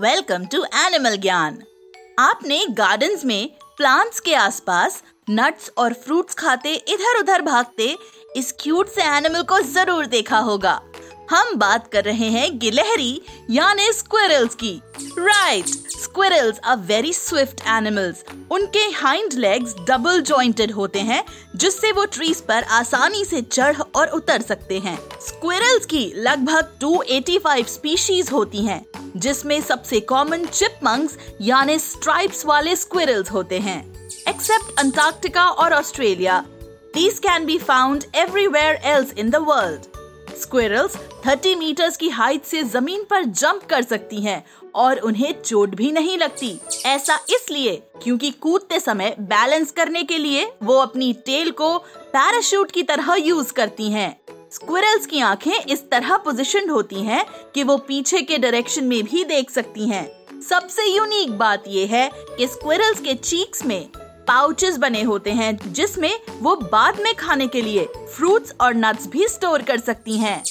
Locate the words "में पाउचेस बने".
63.66-65.02